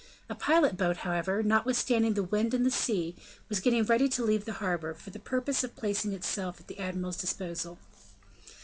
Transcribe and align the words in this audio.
A 0.29 0.33
pilot 0.33 0.77
boat, 0.77 0.97
however, 1.05 1.43
notwithstanding 1.43 2.15
the 2.15 2.23
wind 2.23 2.55
and 2.55 2.65
the 2.65 2.71
sea, 2.71 3.15
was 3.49 3.59
getting 3.59 3.83
ready 3.85 4.09
to 4.09 4.23
leave 4.23 4.45
the 4.45 4.53
harbor, 4.53 4.95
for 4.95 5.11
the 5.11 5.19
purpose 5.19 5.63
of 5.63 5.75
placing 5.75 6.11
itself 6.11 6.59
at 6.59 6.65
the 6.67 6.79
admiral's 6.79 7.17
disposal. 7.17 7.77